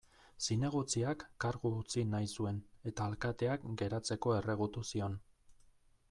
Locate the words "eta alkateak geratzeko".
2.91-4.33